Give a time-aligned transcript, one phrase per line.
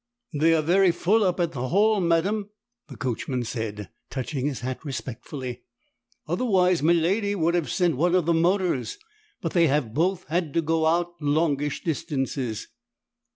[0.33, 2.49] "They are very full up at the Hall, madam,"
[2.87, 5.61] the coachman said, touching his hat respectfully,
[6.27, 8.97] "otherwise miladi would have sent one of the motors,
[9.41, 12.67] but they have both had to go out longish distances."